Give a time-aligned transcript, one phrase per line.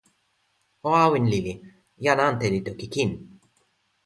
[0.87, 1.53] o awen lili.
[2.03, 3.09] jan ante li toki kin.